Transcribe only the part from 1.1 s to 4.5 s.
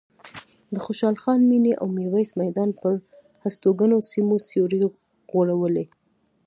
خان مېنې او میرویس میدان پر هستوګنو سیمو